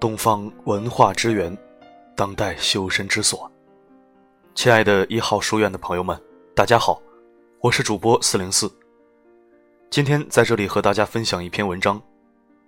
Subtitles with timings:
[0.00, 1.54] 东方文化之源，
[2.16, 3.48] 当代修身之所。
[4.54, 6.18] 亲爱的一号书院的朋友们，
[6.56, 7.02] 大家好，
[7.60, 8.72] 我是主播四零四。
[9.90, 12.00] 今天在这里和大家分享一篇文章，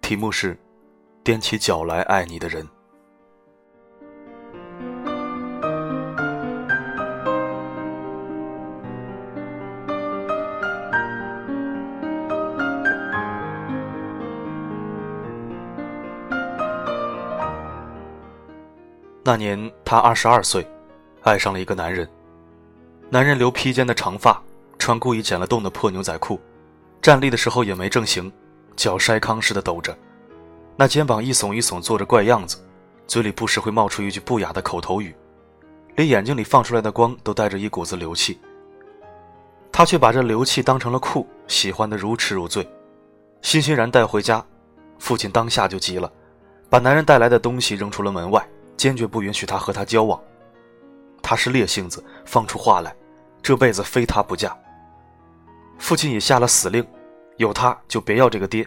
[0.00, 0.54] 题目是
[1.24, 2.62] 《踮起脚来爱你的人》。
[19.26, 20.64] 那年他二十二岁，
[21.22, 22.08] 爱上了一个男人。
[23.10, 24.40] 男人留披肩的长发，
[24.78, 26.40] 穿故意剪了洞的破牛仔裤，
[27.02, 28.32] 站立的时候也没正形，
[28.76, 29.98] 脚筛糠似的抖着，
[30.76, 32.56] 那肩膀一耸一耸，做着怪样子，
[33.08, 35.12] 嘴里不时会冒出一句不雅的口头语，
[35.96, 38.38] 连眼睛里放出来的光都带着一股子流气。
[39.72, 42.64] 他却把这流气当成了酷，喜欢的如痴如醉，
[43.42, 44.44] 欣欣然带回家。
[45.00, 46.08] 父亲当下就急了，
[46.70, 48.48] 把男人带来的东西扔出了门外。
[48.76, 50.20] 坚决不允许他和他交往。
[51.22, 52.94] 他是烈性子，放出话来，
[53.42, 54.56] 这辈子非他不嫁。
[55.78, 56.86] 父亲也下了死令，
[57.36, 58.66] 有他就别要这个爹。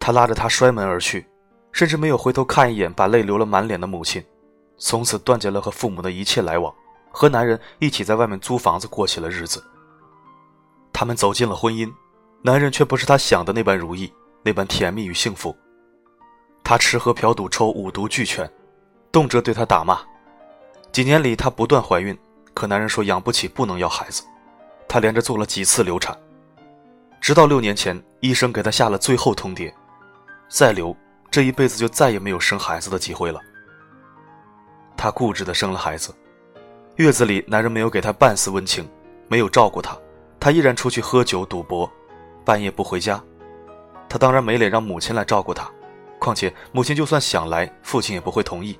[0.00, 1.26] 他拉着他摔门而去，
[1.72, 4.24] 甚至没有回头看一眼把泪流了满脸的母亲，
[4.76, 6.74] 从此断绝了和父母的一切来往，
[7.10, 9.62] 和男人一起在外面租房子过起了日子。
[10.92, 11.92] 他们走进了婚姻，
[12.42, 14.12] 男人却不是他想的那般如意，
[14.42, 15.54] 那般甜蜜与幸福。
[16.68, 18.46] 他吃喝嫖赌抽五毒俱全，
[19.10, 20.00] 动辄对他打骂。
[20.92, 22.14] 几年里，她不断怀孕，
[22.52, 24.22] 可男人说养不起，不能要孩子。
[24.86, 26.14] 她连着做了几次流产，
[27.22, 29.72] 直到六年前，医生给她下了最后通牒：
[30.50, 30.94] 再留，
[31.30, 33.40] 这一辈子就再也没有生孩子的机会了。
[34.94, 36.14] 她固执地生了孩子，
[36.96, 38.86] 月子里，男人没有给她半丝温情，
[39.26, 39.96] 没有照顾她，
[40.38, 41.90] 她依然出去喝酒赌博，
[42.44, 43.18] 半夜不回家。
[44.06, 45.66] 她当然没脸让母亲来照顾她。
[46.18, 48.78] 况且母亲就算想来，父亲也不会同意。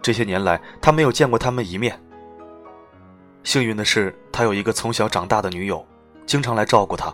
[0.00, 1.98] 这些年来，他没有见过他们一面。
[3.44, 5.84] 幸运的是，他有一个从小长大的女友，
[6.26, 7.12] 经常来照顾他，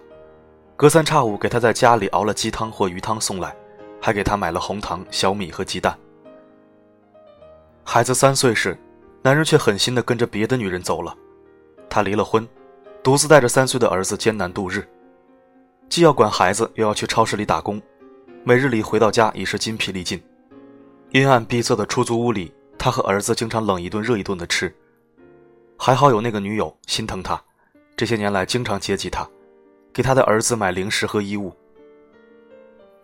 [0.76, 3.54] 隔三差五给他在家里熬了鸡汤或鱼汤送来，
[4.00, 5.98] 还给他买了红糖、小米和鸡蛋。
[7.84, 8.78] 孩子三岁时，
[9.22, 11.16] 男人却狠心地跟着别的女人走了，
[11.88, 12.46] 他离了婚，
[13.02, 14.86] 独自带着三岁的儿子艰难度日，
[15.88, 17.80] 既要管孩子，又要去超市里打工。
[18.48, 20.18] 每日里回到家已是筋疲力尽，
[21.10, 24.74] 阴暗闭塞的出租屋里，他和儿子经常冷一顿热一顿的吃。
[25.76, 27.38] 还好有那个女友心疼他，
[27.94, 29.28] 这些年来经常接济他，
[29.92, 31.54] 给他的儿子买零食和衣物。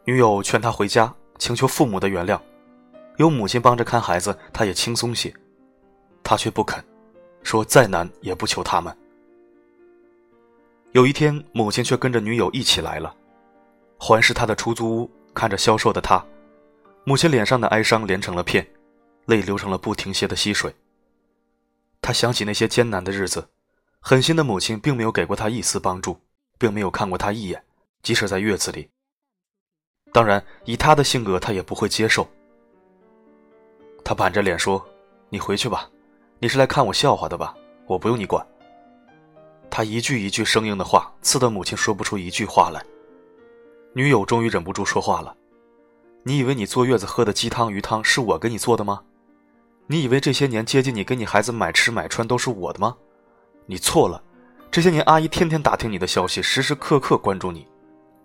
[0.04, 2.40] 女友劝他回家，请求父母的原谅，
[3.18, 5.30] 有母亲帮着看孩子，他也轻松些。
[6.22, 6.82] 他却不肯，
[7.42, 8.96] 说再难也不求他们。
[10.92, 13.14] 有一天，母亲却跟着女友一起来了，
[13.98, 15.10] 环视他的出租屋。
[15.34, 16.24] 看着消瘦的他，
[17.04, 18.66] 母亲脸上的哀伤连成了片，
[19.26, 20.74] 泪流成了不停歇的溪水。
[22.00, 23.48] 他想起那些艰难的日子，
[24.00, 26.18] 狠心的母亲并没有给过他一丝帮助，
[26.58, 27.62] 并没有看过他一眼，
[28.02, 28.88] 即使在月子里。
[30.12, 32.28] 当然，以他的性格，他也不会接受。
[34.04, 34.86] 他板着脸说
[35.28, 35.90] ：“你回去吧，
[36.38, 37.54] 你是来看我笑话的吧？
[37.86, 38.46] 我不用你管。”
[39.70, 42.84] 他一句一句生硬的话，刺得母亲说不出一句话来。
[43.96, 45.36] 女友终于忍不住说话了
[46.24, 49.00] ：“你以为你坐月子喝的鸡汤鱼汤是我给你做的吗？
[49.86, 52.96] 你以为这些年接近你、给你孩子买吃买穿都是我的吗？
[53.66, 54.20] 你错了，
[54.68, 57.68] 这些年阿姨天天打听你的消息，时时刻刻关注你，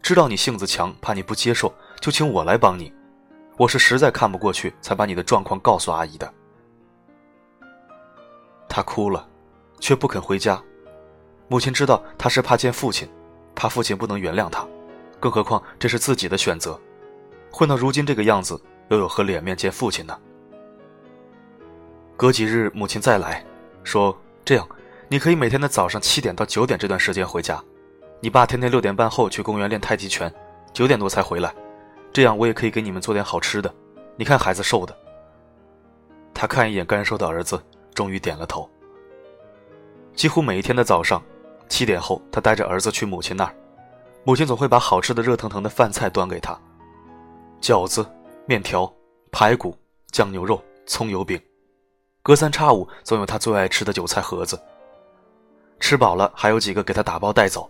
[0.02, 1.72] 知道你性子强，怕你不接受，
[2.02, 2.91] 就请我来帮你。
[3.56, 6.34] 我是实在看不过去，才把你的状况告诉阿姨的。”
[8.68, 9.28] 她哭了，
[9.79, 10.59] 却不肯回家。
[11.47, 13.08] 母亲知道她是怕见父亲，
[13.53, 14.68] 怕父亲不能原谅她。
[15.19, 16.80] 更何况这是自己的选择，
[17.52, 18.59] 混到如今这个样子，
[18.90, 20.18] 又有何脸面见父亲呢？
[22.16, 23.46] 隔几日，母亲再来
[23.84, 24.68] 说：“这样，
[25.08, 27.64] 你可以每天的早上七点到九点这段时间回家，
[28.20, 30.34] 你爸天天六点半后去公园练太极拳，
[30.73, 31.53] 九点多才回来，
[32.11, 33.73] 这样我也可以给你们做点好吃的。
[34.16, 34.96] 你看孩子瘦的。”
[36.34, 37.61] 他看一眼干瘦的儿子，
[37.94, 38.70] 终于点了头。
[40.14, 41.22] 几乎每一天的早上，
[41.67, 43.55] 七点后，他带着儿子去母亲那儿。
[44.26, 46.58] 母亲总会把好吃的热腾腾的饭菜端给他，
[47.62, 48.06] 饺子、
[48.46, 48.92] 面条、
[49.32, 49.76] 排骨、
[50.12, 51.42] 酱牛肉、葱油饼，
[52.22, 54.60] 隔三差五总有他最爱吃的韭菜盒子。
[55.80, 57.70] 吃饱了，还有几个给他打包带走。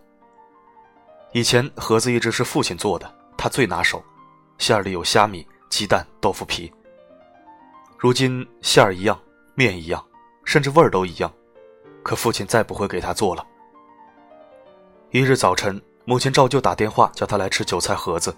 [1.32, 4.04] 以前盒子一直是父亲做的，他最拿手，
[4.58, 6.72] 馅儿里有虾米、鸡蛋、豆腐皮。
[7.98, 9.18] 如今馅儿一样，
[9.54, 10.04] 面一样，
[10.44, 11.32] 甚至味儿都一样，
[12.02, 13.46] 可父亲再不会给他做了。
[15.12, 15.80] 一日早晨。
[16.10, 18.36] 母亲照旧打电话叫他来吃韭菜盒子，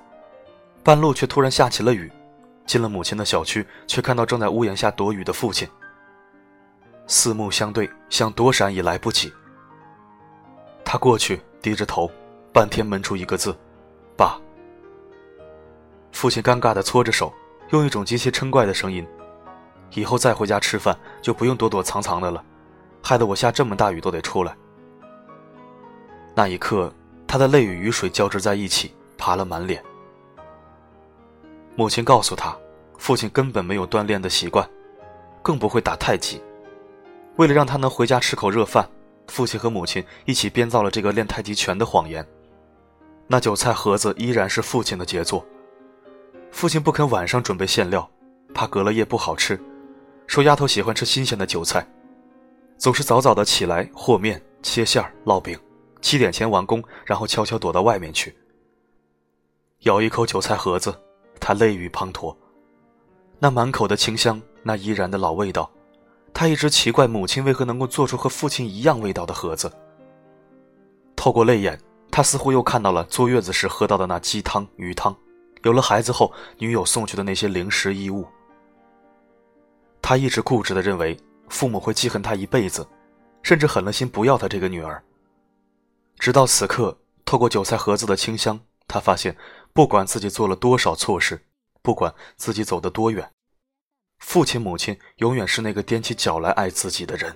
[0.83, 2.11] 半路却突然下起了雨，
[2.65, 5.65] 进了母亲的小区，却看到正在屋檐下躲雨的父亲。
[7.07, 9.31] 四目相对，想躲闪已来不及。
[10.83, 12.11] 他过去，低着头，
[12.51, 13.57] 半天闷出一个字
[14.17, 14.37] ：“爸。”
[16.11, 17.31] 父亲尴尬地搓着手，
[17.69, 19.07] 用一种极其嗔怪的声音
[19.95, 22.43] ：“以后再回家吃饭，就不用躲躲藏藏的了，
[23.01, 24.53] 害得我下这么大雨都得出来。”
[26.35, 26.93] 那一刻，
[27.31, 29.81] 他的泪与雨水交织在一起，爬了满脸。
[31.77, 32.53] 母亲告诉他，
[32.97, 34.69] 父亲根本没有锻炼的习惯，
[35.41, 36.41] 更不会打太极。
[37.37, 38.85] 为了让他能回家吃口热饭，
[39.27, 42.27] 父亲和母亲一起编造了这个练太极拳的谎言。
[43.27, 45.45] 那韭菜盒子依然是父亲的杰作。
[46.51, 48.05] 父亲不肯晚上准备馅料，
[48.53, 49.57] 怕隔了夜不好吃，
[50.27, 51.87] 说丫头喜欢吃新鲜的韭菜，
[52.77, 55.57] 总是早早的起来和面、切馅儿、烙饼。
[56.01, 58.35] 七点前完工，然后悄悄躲到外面去。
[59.81, 60.93] 咬一口韭菜盒子，
[61.39, 62.35] 他泪雨滂沱。
[63.39, 65.69] 那满口的清香，那依然的老味道，
[66.33, 69.71] 他一直奇怪母亲为何能够做出和父亲一样味道的盒子。
[71.15, 71.79] 透过泪眼，
[72.11, 75.15] 他似乎又看到了坐月子时喝到的那鸡汤、鱼汤，
[75.63, 78.27] 有了孩子后女友送去的那些零食衣物。
[80.01, 81.17] 他一直固执地认为
[81.47, 82.87] 父母会记恨他一辈子，
[83.43, 85.01] 甚至狠了心不要他这个女儿。
[86.21, 89.35] 直到此刻，透过韭菜盒子的清香，他发现，
[89.73, 91.47] 不管自己做了多少错事，
[91.81, 93.31] 不管自己走得多远，
[94.19, 97.35] 父亲母亲永远是那个踮起脚来爱自己的人。